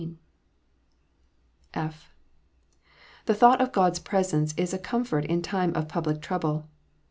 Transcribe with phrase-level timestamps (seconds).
[0.01, 6.67] (/) The thought of God s presence is a comfort in time of public trouble.